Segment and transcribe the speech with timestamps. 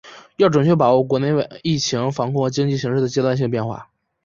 [0.37, 3.87] 要准确把握国内外疫情防控和经济形势的阶段性变化